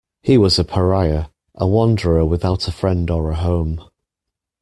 [0.23, 3.87] He was a pariah; a wanderer without a friend or a home.